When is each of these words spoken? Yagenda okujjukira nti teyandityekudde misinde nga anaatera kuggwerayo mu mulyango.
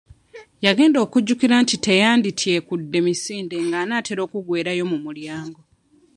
Yagenda 0.65 0.97
okujjukira 1.05 1.55
nti 1.63 1.75
teyandityekudde 1.85 2.97
misinde 3.05 3.55
nga 3.65 3.77
anaatera 3.83 4.23
kuggwerayo 4.31 4.83
mu 4.91 4.97
mulyango. 5.05 5.61